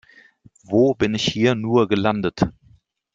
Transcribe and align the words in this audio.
Wo 0.63 0.95
bin 0.95 1.13
ich 1.13 1.25
hier 1.25 1.53
nur 1.53 1.87
gelandet? 1.87 2.41